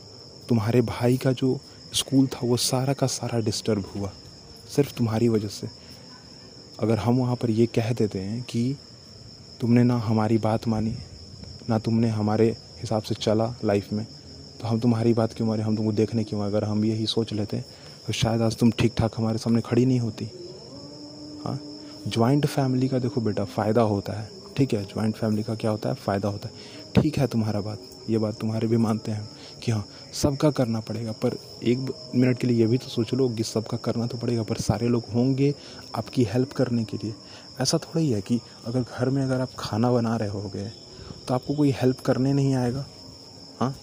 तुम्हारे 0.48 0.80
भाई 0.82 1.16
का 1.16 1.32
जो 1.32 1.58
स्कूल 1.94 2.26
था, 2.26 2.40
वो 2.42 2.56
सारा 2.56 2.92
का 2.92 3.06
सारा 3.06 3.40
डिस्टर्ब 3.40 3.84
हुआ। 3.96 4.10
सिर्फ़ 4.76 4.94
तुम्हारी 4.94 5.28
वजह 5.28 5.48
से। 5.48 5.66
अगर 6.78 6.98
हम 6.98 7.18
वहाँ 7.18 7.36
पर 7.36 7.50
ये 7.50 7.66
कह 7.66 7.92
देते 7.92 8.18
हैं 8.18 8.42
कि 8.42 8.76
तुमने 9.60 9.82
ना 9.82 9.96
हमारी 9.98 10.38
बात 10.38 10.68
मानी, 10.68 10.94
ना 11.70 11.78
तुमने 11.78 12.08
हमारे 12.08 12.46
हिसाब 12.80 13.02
से 13.02 13.14
चला 13.14 13.54
लाइफ 13.64 13.92
में 13.92 14.06
तो 14.60 14.66
हम 14.68 14.80
तुम्हारी 14.80 15.14
बात 15.14 15.32
क्यों 15.32 15.46
मारे 15.48 15.62
हम 15.62 15.76
तुमको 15.76 15.92
देखने 15.92 16.24
क्यों 16.24 16.40
अगर 16.40 16.64
हम 16.64 16.84
यही 16.84 17.06
सोच 17.06 17.32
लेते 17.32 17.60
तो 18.06 18.12
शायद 18.12 18.42
आज 18.42 18.56
तुम 18.56 18.70
ठीक 18.70 18.92
ठाक 18.96 19.14
हमारे 19.16 19.38
सामने 19.38 19.60
खड़ी 19.60 19.84
नहीं 19.86 20.00
होती। 20.00 20.24
हाँ? 21.44 21.58
ज्वाइंट 22.08 22.46
फैमिली 22.46 22.88
का 22.88 22.98
देखो 22.98 23.20
बेटा, 23.20 23.44
फ़ायदा 23.44 23.82
होता 23.82 24.12
है। 24.12 24.30
ठीक 24.56 24.72
है? 24.74 24.82
ज्वाइंट 24.84 25.16
फैमिली 25.16 25.42
का 25.42 25.54
क्या 25.54 25.70
होता 25.70 25.88
है? 25.88 25.94
फ़ायदा 25.96 26.28
होता 26.28 26.48
है। 26.48 27.02
ठीक 27.02 27.18
है 27.18 27.26
तुम्हारा 27.26 27.60
बात, 27.60 27.80
ये 28.10 28.18
बात 28.18 28.38
तुम्हारे 28.40 28.68
भी 28.68 28.76
मानते 28.76 29.12
हैं। 29.12 29.28
कि 29.62 29.72
हाँ 29.72 29.84
सबका 30.14 30.50
करना 30.50 30.80
पड़ेगा। 30.80 31.12
पर 31.14 31.36
एक 31.64 31.78
मिनट 32.14 32.38
के 32.38 32.46
लिए 32.46 32.60
ये 32.60 32.66
भी 32.66 32.78
तो 32.78 32.88
सोच 32.88 33.12
लो 33.14 33.28
कि 33.28 33.44
सबका 33.44 33.76
करना 33.76 34.06
तो 34.06 34.18
पड़ेगा, 34.18 34.42
पर 34.42 34.56
सारे 34.58 34.88
लोग 34.88 35.04
होंगे 35.14 35.54
आपकी 35.94 36.24
हेल्प 36.24 36.52
करने 36.52 36.84
के 36.84 36.96
लिए। 36.96 37.14
ऐसा 37.60 37.78
थोड़ा 37.78 38.00
ही 38.00 38.10
है 38.10 38.20
कि 38.20 38.40
अगर 38.66 38.80
घर 38.82 39.10
में 39.10 39.22
अगर 39.22 39.40
आप 39.40 39.54
खाना 39.58 39.90
बना 39.92 40.16
रहे 40.16 40.28
होगे 40.28 40.68
तो 41.28 41.34
आपको 41.34 41.54
कोई 41.54 41.70
हेल्प 41.72 42.00
करने 42.00 42.32
नहीं 42.32 42.54
आएगा। 42.54 42.84
हाँ? 43.60 43.74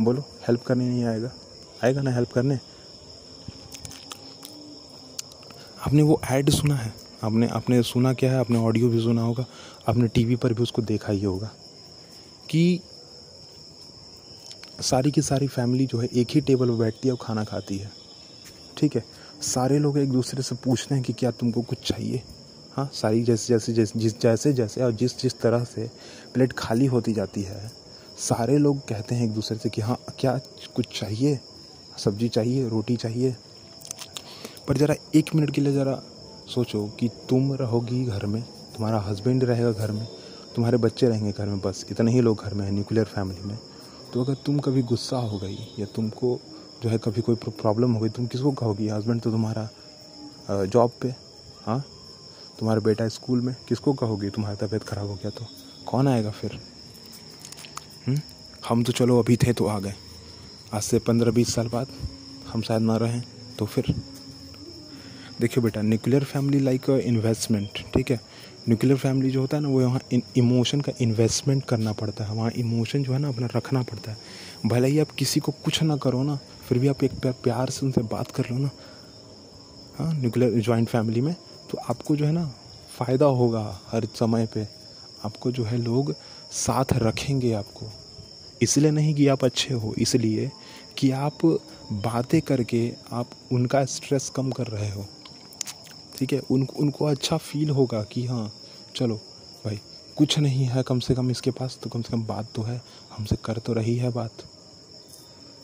बोलो, 0.00 0.24
हेल्प 0.48 0.62
करने 0.62 0.88
नहीं 0.88 1.04
आएगा। 1.04 1.30
आएगा 1.84 2.02
ना 2.02 2.10
हेल्प 2.10 2.32
करने? 2.32 2.58
आपने 5.86 6.02
वो 6.02 6.20
ऐड 6.30 6.50
सुना 6.50 6.76
है? 6.76 6.92
आपने 7.24 7.46
आपने 7.48 7.82
सुना 7.82 8.12
क्या 8.14 8.30
है? 8.32 8.38
आपने 8.38 8.58
ऑडियो 8.58 8.88
भी 8.88 9.02
सुना 9.02 9.22
होगा, 9.22 9.44
आपने 9.88 10.08
टीवी 10.08 10.36
पर 10.36 10.52
भी 10.52 10.62
उसको 10.62 10.82
देखा 10.82 11.12
ही 11.12 11.22
होगा 11.22 11.50
कि 12.50 12.80
सारी 14.80 15.10
की 15.10 15.22
सारी 15.22 15.48
फैमिली 15.48 15.86
जो 15.86 15.98
है 15.98 16.08
एक 16.14 16.28
ही 16.30 16.40
टेबल 16.40 16.68
पर 16.68 16.74
बैठती 16.74 17.08
है 17.08 17.12
और 17.12 17.18
खाना 17.22 17.44
खाती 17.44 17.78
है। 17.78 17.92
ठीक 18.78 18.96
है? 18.96 19.04
सारे 19.42 19.78
लोग 19.78 19.98
एक 19.98 20.10
दूसरे 20.10 20.42
से 20.42 20.54
पूछते 20.54 20.94
हैं 20.94 21.04
कि 21.04 21.12
क्या 21.12 21.30
तुमको 21.30 21.62
कुछ 21.62 21.78
चाहिए? 21.78 22.22
हाँ 22.72 22.90
सारी 22.92 23.24
जैसे 23.24 23.54
जैसे 23.54 23.72
जैसे, 23.72 23.98
जिस, 23.98 24.20
जैसे 24.20 24.52
जैसे 24.52 24.82
और 24.82 24.92
जिस 24.92 25.20
जिस 25.20 25.40
तरह 25.40 25.64
से 25.64 25.90
प्लेट 26.34 26.52
खाली 26.52 26.86
होती 26.86 27.12
जाती 27.12 27.42
है, 27.42 27.72
सारे 28.18 28.58
लोग 28.58 28.88
कहते 28.88 29.14
हैं 29.14 29.24
एक 29.24 29.32
दूसरे 29.32 29.58
से 29.58 29.68
कि 29.68 29.80
हाँ 29.80 29.98
क्या 30.18 30.40
कुछ 30.76 31.00
चाहिए? 31.00 31.40
सब्ज़ी 31.98 32.28
चाहिए? 32.28 32.68
रोटी 32.68 32.96
चाहिए? 32.96 33.36
पर 34.68 34.76
ज़रा 34.76 34.94
एक 35.14 35.34
मिनट 35.34 35.50
के 35.50 35.60
लिए 35.60 35.72
ज़रा 35.72 36.02
सोचो 36.54 36.86
कि 37.00 37.08
तुम 37.08 37.54
रहोगी 37.54 38.04
घर 38.04 38.26
में, 38.26 38.42
तुम्हारा 38.42 39.00
हस्बैंड 39.00 39.44
रहेगा 39.44 39.72
घर 39.72 39.90
में, 39.92 40.08
तुम्हारे 40.54 40.76
बच्चे 40.76 41.08
रहेंगे 41.08 41.32
घर 41.32 41.46
में, 41.46 41.60
बस 41.60 41.86
इतने 41.90 42.12
ही 42.12 42.20
लोग 42.20 42.42
घर 42.44 42.54
में 42.54 42.64
हैं 42.64 42.72
न्यूक्लियर 42.72 43.04
फैमिली 43.04 43.40
में। 43.44 43.58
तो 44.14 44.22
अगर 44.22 44.34
तुम 44.46 44.58
कभी 44.58 44.82
गुस्सा 44.82 45.16
हो 45.18 45.38
गई, 45.38 45.56
या 45.78 45.86
तुमको 45.94 46.28
जो 46.82 46.88
है 46.88 46.98
कभी 46.98 47.20
कोई 47.20 47.34
प्रॉब्लम 47.36 47.92
हो 47.92 48.00
गई, 48.00 48.08
तुम 48.08 48.26
किसको 48.26 48.50
कहोगी? 48.52 48.88
हस्बैंड 48.88 49.20
तो 49.20 49.30
तुम्हारा 49.30 49.68
जॉब 50.50 50.90
पे 51.02 51.08
हाँ? 51.66 51.78
तुम्हारा 52.58 52.80
बेटा 52.80 53.08
स्कूल 53.08 53.40
में, 53.40 53.54
किसको 53.68 53.92
कहोगी? 53.92 54.30
तुम्हारी 54.30 54.56
तबीयत 54.56 54.82
ख़राब 54.82 55.08
हो 55.08 55.14
गया 55.14 55.30
तो? 55.30 55.46
कौन 55.86 56.08
आएगा 56.08 56.30
फिर? 56.30 56.52
हुँ? 56.52 56.60
हम्म? 58.06 58.20
हम 58.68 58.82
तो 58.84 58.92
चलो 58.92 59.18
अभी 59.18 59.36
थे 59.36 59.52
तो 59.52 59.66
आ 59.66 59.78
गए। 59.78 59.94
आज 60.74 60.82
से 60.82 60.98
पंद्रह 60.98 61.32
बीस 61.32 61.54
साल 61.54 61.68
बाद 61.68 61.86
हम 62.52 62.62
शायद 62.62 62.82
ना 62.82 62.96
रहें 62.96 63.22
तो 63.58 63.66
फिर? 63.66 63.94
देखिए 65.40 65.62
बेटा 65.64 65.82
न्यूक्लियर 65.82 66.24
फैमिली 66.24 66.60
लाइक 66.60 66.90
इन्वेस्टमेंट 66.90 67.84
ठीक 67.94 68.10
है? 68.10 68.20
न्यूक्लियर 68.68 68.98
फैमिली 68.98 69.30
जो 69.30 69.40
होता 69.40 69.56
है 69.56 69.62
ना, 69.62 69.68
वो 69.68 69.80
वहाँ 69.80 70.00
इमोशन 70.36 70.80
का 70.80 70.92
इन्वेस्टमेंट 71.00 71.64
करना 71.64 71.92
पड़ता 71.92 72.24
है। 72.24 72.34
वहाँ 72.34 72.50
इमोशन 72.50 73.02
जो 73.02 73.12
है 73.12 73.18
ना, 73.18 73.28
अपना 73.28 73.48
रखना 73.56 73.82
पड़ता 73.82 74.10
है। 74.10 74.16
भले 74.66 74.88
ही 74.88 74.98
आप 74.98 75.10
किसी 75.10 75.40
को 75.40 75.52
कुछ 75.64 75.82
ना 75.82 75.96
करो 75.96 76.22
ना, 76.22 76.38
फिर 76.68 76.78
भी 76.78 76.88
आप 76.88 77.04
एक 77.04 77.26
प्यार 77.26 77.70
से 77.70 77.86
उनसे 77.86 78.02
बात 78.02 78.30
कर 78.30 78.50
लो 78.50 78.58
ना 78.58 78.70
हाँ 79.98 80.12
न्यूक्लियर 80.12 80.60
जॉइंट 80.60 80.88
फैमिली 80.88 81.20
में 81.20 81.34
तो 81.70 81.78
आपको 81.90 82.16
जो 82.16 82.24
है 82.24 82.32
ना, 82.32 82.44
फ़ायदा 82.98 83.26
होगा 83.26 83.80
हर 83.90 84.04
समय 84.14 84.46
पे। 84.54 84.66
आपको 85.24 85.50
जो 85.52 85.64
है 85.64 85.76
लोग 85.78 86.14
साथ 86.52 86.92
रखेंगे 86.92 87.52
आपको। 87.52 87.86
इसलिए 88.62 88.90
नहीं 88.90 89.14
कि 89.14 89.26
आप 89.28 89.44
अच्छे 89.44 89.74
हो, 89.74 89.94
इसलिए 89.98 90.50
कि 90.98 91.10
आप 91.10 91.44
बातें 92.04 92.40
करके 92.40 92.90
आप 93.12 93.30
उनका 93.52 93.84
स्ट्रेस 93.84 94.28
कम 94.36 94.50
कर 94.50 94.66
रहे 94.66 94.90
हो। 94.90 95.06
ठीक 96.14 96.32
है? 96.32 96.40
उन, 96.40 96.66
उनको 96.78 97.04
अच्छा 97.04 97.36
फील 97.36 97.70
होगा 97.70 98.02
कि 98.02 98.26
हाँ 98.26 98.50
चलो 98.96 99.14
भाई, 99.64 99.80
कुछ 100.16 100.38
नहीं 100.38 100.64
है 100.64 100.82
कम 100.82 100.98
से 101.00 101.14
कम 101.14 101.30
इसके 101.30 101.50
पास 101.50 101.78
तो 101.82 101.90
कम 101.90 102.02
से 102.02 102.12
कम 102.12 102.24
बात 102.26 102.48
तो 102.54 102.62
है। 102.62 102.80
हमसे 103.16 103.36
कर 103.44 103.58
तो 103.58 103.72
रही 103.72 103.96
है 103.96 104.10
बात। 104.12 104.42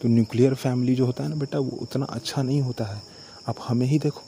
तो 0.00 0.08
न्यूक्लियर 0.08 0.54
फैमिली 0.54 0.94
जो 0.94 1.06
होता 1.06 1.24
है 1.24 1.30
ना 1.30 1.36
बेटा, 1.36 1.58
वो 1.58 1.78
उतना 1.82 2.06
अच्छा 2.06 2.42
नहीं 2.42 2.60
होता 2.62 2.84
है। 2.84 3.02
आप 3.48 3.56
हमें 3.68 3.86
ही 3.86 3.98
देखो। 3.98 4.22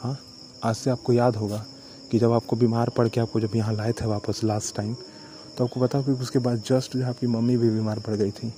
हाँ 0.00 0.18
आज 0.64 0.76
से 0.76 0.90
आपको 0.90 1.12
याद 1.12 1.36
होगा 1.36 1.64
कि 2.10 2.18
जब 2.18 2.32
आपको 2.32 2.56
बीमार 2.56 2.88
पड़ 2.88 3.08
के 3.08 3.20
आपको 3.20 3.40
जब 3.40 3.56
यहाँ 3.56 3.74
लाए 3.74 3.92
थे 3.92 4.06
वापस 4.06 4.40
लास्ट 4.44 4.76
टाइम 4.76 4.94
तो 5.58 5.64
आपको 5.64 5.80
पता 5.80 6.00
कि 6.02 6.12
उसके 6.12 6.38
बाद 6.38 6.62
जस्ट 6.66 6.96
जो 6.96 7.06
आपकी 7.06 7.26
मम्मी 7.26 7.56
भी 7.56 7.70
बीमार 7.70 7.98
पड़ 7.98 8.14
गई 8.14 8.30
थी। 8.30 8.52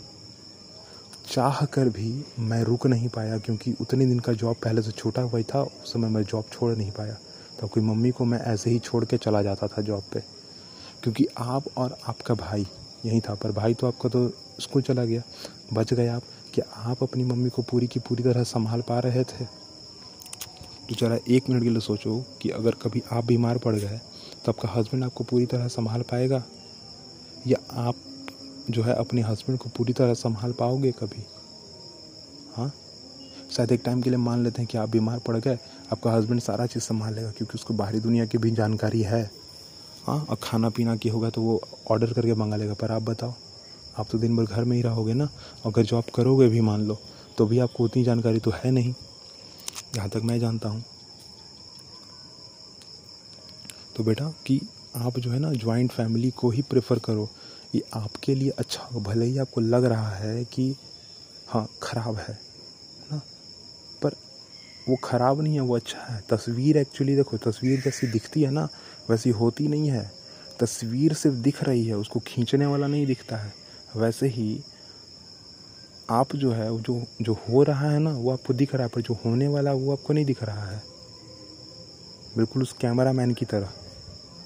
चाह 1.27 1.65
कर 1.65 1.89
भी 1.89 2.25
मैं 2.39 2.63
रुक 2.65 2.87
नहीं 2.87 3.09
पाया 3.09 3.39
क्योंकि 3.39 3.75
उतने 3.81 4.07
दिन 4.07 4.19
का 4.19 4.33
जॉब 4.33 4.57
पहले 4.57 4.83
से 4.83 4.91
छोटा 4.91 5.23
हुआ 5.23 5.43
था, 5.43 5.63
उस 5.63 5.93
समय 5.93 6.09
मैं 6.09 6.23
जॉब 6.25 6.45
छोड़ 6.53 6.73
नहीं 6.77 6.91
पाया। 6.91 7.17
तो 7.61 7.67
कोई 7.67 7.83
मम्मी 7.83 8.11
को 8.11 8.25
मैं 8.25 8.41
ऐसे 8.41 8.71
ही 8.71 8.79
छोड़ 8.79 9.05
के 9.05 9.17
चला 9.17 9.43
जाता 9.43 9.67
था 9.67 9.83
जॉब 9.83 10.03
पे। 10.13 10.21
क्योंकि 11.03 11.27
आप 11.39 11.65
और 11.77 11.97
आपका 12.09 12.35
भाई, 12.35 12.67
यही 13.07 13.21
था, 13.21 13.35
पर 13.35 13.53
भाई 13.53 13.75
तो 13.75 13.87
आपका 13.87 14.09
तो 14.09 14.29
स्कूल 14.61 14.83
चला 14.83 15.05
गया। 15.05 15.23
बच 15.73 15.95
गए 15.95 16.07
आप 16.07 16.23
कि 16.55 16.63
आप 16.77 17.03
अपनी 17.03 17.25
मम्मी 17.25 17.51
को 17.51 17.63
पूरी 17.63 17.87
की 17.87 18.01
पूरी 18.01 18.23
तरह 18.23 18.43
संभाल 18.45 18.81
पा 18.81 18.99
रहे 18.99 19.25
थे? 19.25 19.45
तो 19.45 20.95
जरा 20.95 21.19
एक 21.29 21.49
मिनट 21.51 21.63
के 21.63 21.71
लिए 21.71 21.81
सोचो 21.81 22.25
कि 22.43 22.51
अगर 22.51 22.75
कभी 22.75 23.03
आप 23.13 23.25
बीमार 23.25 23.59
पड़ 23.59 23.75
गए 23.75 24.01
तो 24.45 24.53
आपका 24.53 24.69
हस्बैंड 24.69 25.05
आपको 25.05 25.25
पूरी 25.25 25.47
तरह 25.47 25.69
संभाल 25.69 26.03
पाएगा? 26.03 26.43
या 27.47 27.59
आप 27.73 27.95
जो 28.71 28.83
है 28.83 28.95
अपने 28.95 29.23
हस्बैंड 29.23 29.59
को 29.59 29.69
पूरी 29.69 29.93
तरह 29.93 30.15
संभाल 30.15 30.53
पाओगे 30.53 30.93
कभी? 30.93 31.25
हाँ? 32.57 32.73
शायद 33.53 33.73
एक 33.73 33.83
टाइम 33.85 34.03
के 34.03 34.11
लिए 34.11 34.19
मान 34.19 34.43
लेते 34.45 34.63
हैं 34.63 34.69
कि 34.71 34.79
आप 34.79 34.89
बीमार 34.89 35.19
पड़ 35.19 35.37
गए, 35.37 35.59
आपका 35.93 36.13
हस्बैंड 36.13 36.41
सारा 36.41 36.67
चीज़ 36.67 36.83
संभाल 36.83 37.15
लेगा 37.15 37.31
क्योंकि 37.31 37.55
उसको 37.55 37.75
बाहरी 37.75 38.01
दुनिया 38.01 38.27
की 38.27 38.39
भी 38.39 38.51
जानकारी 38.51 39.03
है। 39.03 39.31
हाँ 40.07 40.19
और 40.31 40.37
खाना 40.43 40.69
पीना 40.71 40.97
की 40.97 41.09
होगा 41.09 41.31
तो 41.31 41.43
वो 41.43 41.61
ऑर्डर 41.91 42.13
करके 42.13 42.35
मंगा 42.35 42.57
लेगा, 42.57 42.75
पर 42.75 42.91
आप 42.91 43.03
बताओ, 43.03 43.35
आप 43.99 44.09
तो 44.11 44.19
दिन 44.19 44.37
भर 44.37 44.45
घर 44.45 44.65
में 44.65 44.77
ही 44.77 44.83
रहोगे 44.83 45.15
ना? 45.15 45.29
अगर 45.67 45.83
जॉब 45.83 46.05
करोगे 46.15 46.49
भी 46.49 46.61
मान 46.61 46.81
लो 46.81 46.99
तो 47.39 47.47
भी 47.47 47.59
आपको 47.59 47.85
उतनी 47.85 48.05
जानकारी 48.05 48.39
तो 48.39 48.51
है 48.55 48.71
नहीं। 48.71 48.95
जहाँ 49.95 50.09
तक 50.09 50.21
मैं 50.25 50.39
जानता 50.41 50.69
हूँ। 50.69 50.85
तो 53.97 54.05
बेटा, 54.05 54.29
कि 54.47 54.61
आप 54.97 55.19
जो 55.19 55.31
है 55.31 55.39
ना 55.39 55.53
ज्वाइंट 55.53 55.93
फैमिली 55.93 56.31
को 56.31 56.51
ही 56.51 56.63
प्रेफर 56.63 56.99
करो। 56.99 57.29
ये 57.75 57.83
आपके 57.95 58.35
लिए 58.35 58.51
अच्छा 58.51 58.83
हो, 58.83 59.01
भले 59.01 59.27
ही 59.27 59.39
आपको 59.39 59.61
लग 59.61 59.85
रहा 59.85 60.11
है 60.11 60.45
कि 60.45 60.77
हाँ 61.49 61.69
ख़राब 61.83 62.17
है, 62.17 62.39
ना? 63.13 63.21
पर 64.03 64.13
वो 64.89 64.97
ख़राब 65.05 65.41
नहीं 65.41 65.55
है, 65.55 65.61
वो 65.61 65.77
अच्छा 65.77 65.99
है। 65.99 66.23
तस्वीर 66.31 66.77
एक्चुअली 66.77 67.17
देखो, 67.17 67.37
तस्वीर 67.37 67.81
जैसी 67.81 68.07
दिखती 68.07 68.43
है 68.43 68.51
ना, 68.51 68.69
वैसी 69.11 69.31
होती 69.31 69.69
नहीं 69.69 69.89
है। 69.89 70.13
तस्वीर 70.61 71.15
सिर्फ़ 71.15 71.37
दिख 71.37 71.65
रही 71.65 71.87
है, 71.87 71.97
उसको 71.97 72.21
खींचने 72.21 72.67
वाला 72.67 72.87
नहीं 72.87 73.07
दिखता 73.07 73.37
है। 73.37 73.55
वैसे 73.97 74.27
ही 74.29 74.61
आप 76.11 76.37
जो 76.37 76.53
है, 76.53 76.83
जो 76.83 77.03
जो 77.23 77.33
हो 77.33 77.63
रहा 77.63 77.91
है 77.91 77.99
ना, 77.99 78.11
वो 78.11 78.31
आपको 78.31 78.55
दिख 78.55 78.75
रहा 78.75 78.83
है, 78.83 78.89
पर 78.89 79.01
जो 79.01 79.15
होने 79.15 79.49
वाला 79.49 79.73
वो 79.73 79.93
आपको 79.93 80.13
नहीं 80.13 80.25
दिख 80.25 80.43
रहा 80.43 80.67
है। 80.67 80.83
बिल्कुल 82.37 82.63
उस 82.63 82.73
कैमरा 82.73 83.13
मैन 83.13 83.35
की 83.35 83.45
तरह। 83.45 83.73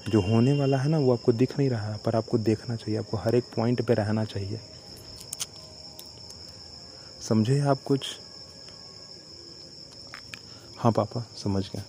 जो 0.09 0.21
होने 0.21 0.53
वाला 0.53 0.77
है 0.77 0.89
ना, 0.89 0.99
वो 0.99 1.13
आपको 1.13 1.33
दिख 1.33 1.59
नहीं 1.59 1.69
रहा 1.69 1.93
है 1.93 1.97
पर 1.97 2.15
आपको 2.15 2.37
देखना 2.37 2.75
चाहिए, 2.75 2.99
आपको 2.99 3.17
हर 3.17 3.35
एक 3.35 3.43
पॉइंट 3.43 3.81
पे 3.81 3.93
रहना 3.93 4.25
चाहिए। 4.25 4.59
समझे 7.29 7.59
आप 7.59 7.83
कुछ? 7.85 8.07
हाँ 10.77 10.91
पापा, 10.91 11.25
समझ 11.43 11.69
गए। 11.75 11.83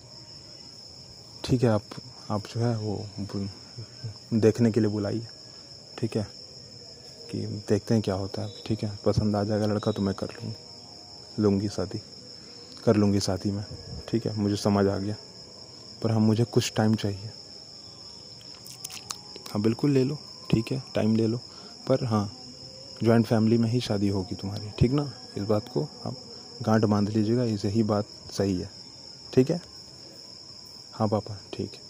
ठीक 1.45 1.63
है, 1.63 1.69
आप 1.69 1.83
आप 2.31 2.41
जो 2.41 2.59
है, 2.59 2.77
वो 2.77 3.05
देखने 4.33 4.71
के 4.71 4.79
लिए 4.79 4.89
बुलाइए। 4.89 5.27
ठीक 5.97 6.17
है? 6.17 6.27
कि 7.31 7.37
देखते 7.45 7.93
हैं 7.93 8.03
क्या 8.03 8.15
होता 8.15 8.41
है। 8.41 8.53
ठीक 8.65 8.83
है, 8.83 8.99
पसंद 9.05 9.35
आ 9.35 9.43
जाएगा 9.43 9.65
लड़का 9.65 9.91
तो 9.91 10.01
मैं 10.01 10.15
कर 10.15 10.27
लूँगी। 10.27 10.55
लूँगी 11.41 11.69
शादी। 11.69 12.01
कर 12.83 12.95
लूँगी 12.95 13.19
शादी 13.19 13.51
में। 13.51 13.65
ठीक 14.07 14.25
है, 14.25 14.35
मुझे 14.35 14.55
समझ 14.55 14.87
आ 14.87 14.97
गया। 14.97 15.15
पर 16.03 16.11
हम 16.11 16.21
मुझे 16.21 16.43
कुछ 16.43 16.73
टाइम 16.75 16.95
चाहिए। 16.95 17.29
हाँ 19.49 19.61
बिल्कुल 19.61 19.91
ले 19.91 20.03
लो 20.03 20.17
ठीक 20.51 20.71
है 20.71 20.81
टाइम 20.95 21.15
ले 21.15 21.27
लो। 21.27 21.37
पर 21.87 22.03
हाँ 22.05 22.29
जॉइंट 23.03 23.25
फैमिली 23.25 23.57
में 23.57 23.69
ही 23.69 23.79
शादी 23.81 24.07
होगी 24.07 24.35
तुम्हारी 24.35 24.71
ठीक 24.79 24.91
ना? 24.91 25.11
इस 25.37 25.43
बात 25.43 25.67
को 25.73 25.83
आप 26.05 26.15
गांठ 26.63 26.85
बाँध 26.85 27.09
लीजिएगा 27.09 27.43
इसे 27.43 27.69
ही 27.69 27.83
बात 27.83 28.05
सही 28.37 28.59
है 28.59 28.69
ठीक 29.33 29.49
है? 29.51 29.61
हाँ 30.93 31.07
पापा 31.07 31.37
ठीक 31.53 31.71
है। 31.73 31.87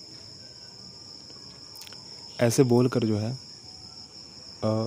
ऐसे 2.48 2.64
बोल 2.64 2.88
कर 2.88 3.04
जो 3.04 3.18
है 3.18 3.32
आ, 4.64 4.86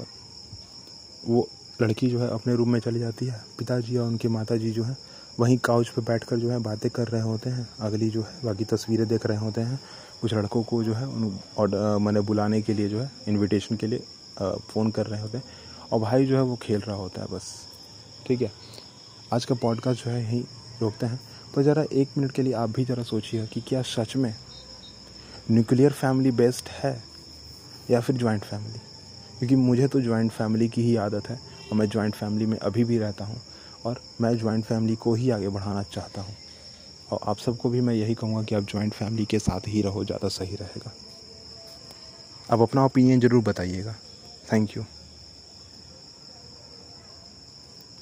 वो 1.25 1.49
लड़की 1.83 2.09
जो 2.09 2.19
है 2.19 2.29
अपने 2.31 2.55
रूम 2.55 2.71
में 2.73 2.79
चली 2.81 2.99
जाती 3.01 3.27
है 3.27 3.43
पिताजी 3.59 3.97
और 3.97 4.07
उनकी 4.07 4.29
माता 4.29 4.57
जी 4.57 4.71
जो 4.71 4.85
है 4.85 4.97
वहीं 5.41 5.57
काउच 5.59 5.89
पे 5.89 6.03
बैठकर 6.03 6.37
जो 6.37 6.51
है 6.51 6.59
बातें 6.59 6.91
कर 6.91 7.09
रहे 7.09 7.21
होते 7.23 7.51
हैं। 7.51 7.69
अगली 7.81 8.09
जो 8.11 8.23
है, 8.23 8.35
बाकी 8.45 8.65
तस्वीरें 8.65 9.07
देख 9.09 9.27
रहे 9.27 9.37
होते 9.37 9.61
हैं। 9.61 9.79
कुछ 10.21 10.35
लड़कों 10.35 10.63
को 10.63 10.83
जो 10.85 10.95
है, 10.95 11.07
उन 11.07 11.39
ऑर्डर 11.59 11.99
मैंने 11.99 12.21
बुलाने 12.21 12.61
के 12.63 12.75
लिए 12.75 12.89
जो 12.89 13.01
है 13.01 13.11
इनविटेशन 13.29 13.77
के 13.77 13.87
लिए 13.87 14.03
फ़ोन 14.43 14.91
कर 14.91 15.07
रहे 15.07 15.21
होते 15.21 15.39
हैं। 15.39 15.45
और 15.93 16.01
भाई 16.01 16.27
जो 16.27 16.37
है, 16.37 16.43
वो 16.43 16.57
खेल 16.57 16.81
रहा 16.81 16.97
होता 16.97 17.21
है 17.21 17.27
बस। 17.27 17.53
ठीक 18.27 18.43
है? 18.43 18.53
आज 19.33 19.45
का 19.45 19.55
पॉडकास्ट 19.55 20.05
जो 20.05 20.11
है, 20.11 20.23
यहीं 20.23 20.43
रोकते 20.83 21.07
हैं। 21.07 21.21
तो 21.55 21.63
ज़रा 21.63 21.85
एक 21.93 22.09
मिनट 22.19 22.33
के 22.33 22.43
लिए 22.43 22.53
आप 22.53 22.71
भी 22.71 22.85
ज़रा 22.85 23.03
सोचिए 23.03 23.47
कि 23.47 23.61
क्या 23.61 23.83
सच 23.83 24.17
में 24.17 24.35
न्यूक्लियर 25.51 25.93
फैमिली 25.93 26.31
बेस्ट 26.31 26.69
है 26.69 27.03
या 27.91 28.01
फिर 28.01 28.17
ज्वाइंट 28.17 28.45
फैमिली 28.45 28.79
क्योंकि 29.39 29.57
मुझे 29.57 29.89
तो 29.89 30.01
ज्वाइंट 30.01 30.31
फैमिली 30.33 30.69
की 30.69 30.83
ही 30.83 30.97
आदत 30.97 31.29
है। 31.29 31.37
और 31.37 31.79
मैं 31.79 31.89
ज्वाइंट 31.89 32.15
फैमिली 32.15 32.47
में 32.47 32.59
अभी 32.59 32.85
भी 32.85 32.99
रहता 32.99 33.25
हूँ। 33.25 33.41
और 33.87 34.01
मैं 34.21 34.37
ज्वाइंट 34.39 34.65
फैमिली 34.65 34.97
को 34.97 35.15
ही 35.15 35.31
आगे 35.31 35.49
बढ़ाना 35.49 35.83
चाहता 35.83 36.23
हूँ। 36.23 36.37
और 37.13 37.21
आप 37.23 37.39
सबको 37.39 37.71
भी 37.71 37.81
मैं 37.81 37.95
यही 37.95 38.15
कहूँगा 38.15 38.43
कि 38.43 38.55
आप 38.55 38.63
ज्वाइंट 38.63 38.93
फैमिली 38.93 39.25
के 39.25 39.39
साथ 39.39 39.69
ही 39.69 39.83
रहो, 39.83 40.05
ज़्यादा 40.05 40.29
सही 40.29 40.57
रहेगा। 40.57 40.93
आप 42.51 42.61
अपना 42.61 42.85
ओपिनियन 42.85 43.21
ज़रूर 43.21 43.43
बताइएगा। 43.43 43.95
Thank 44.53 44.77
you 44.77 44.85